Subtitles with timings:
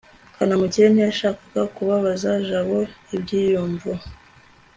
[0.37, 2.79] kanamugire ntiyashakaga kubabaza jabo
[3.15, 3.91] ibyiyumvo